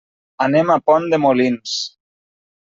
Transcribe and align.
Anem 0.45 0.71
a 0.75 0.77
Pont 0.91 1.05
de 1.11 1.19
Molins. 1.27 1.77